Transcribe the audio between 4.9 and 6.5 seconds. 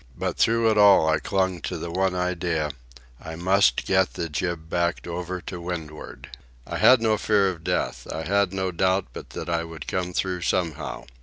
over to windward.